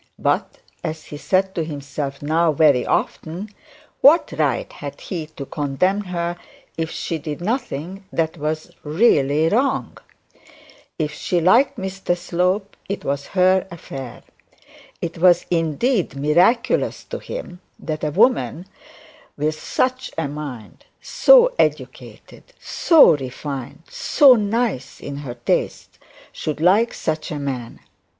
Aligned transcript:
But, 0.17 0.57
as 0.83 1.05
he 1.05 1.17
said 1.17 1.53
to 1.53 1.63
himself 1.63 2.23
now 2.23 2.51
very 2.53 2.87
often, 2.87 3.51
what 4.01 4.31
right 4.39 4.73
had 4.73 4.99
he 4.99 5.27
to 5.35 5.45
condemn 5.45 6.05
her 6.05 6.37
if 6.75 6.89
she 6.89 7.19
did 7.19 7.39
nothing 7.39 8.03
that 8.11 8.35
was 8.35 8.71
really 8.83 9.47
wrong? 9.47 9.99
If 10.97 11.13
she 11.13 11.39
liked 11.39 11.77
Mr 11.77 12.17
Slope 12.17 12.75
it 12.89 13.05
was 13.05 13.27
her 13.37 13.67
affair. 13.69 14.23
It 15.03 15.19
was 15.19 15.45
indeed 15.51 16.15
miraculous 16.15 17.03
to 17.03 17.19
him, 17.19 17.61
that 17.77 18.03
a 18.03 18.09
woman 18.09 18.65
with 19.37 19.53
such 19.53 20.09
a 20.17 20.27
mind, 20.27 20.83
so 20.99 21.53
educated, 21.59 22.41
so 22.59 23.15
refined, 23.17 23.83
so 23.87 24.33
nice 24.33 24.99
in 24.99 25.17
her 25.17 25.35
tastes, 25.35 25.99
should 26.31 26.59
like 26.59 26.91
such 26.95 27.29
a 27.29 27.37
man. 27.37 27.81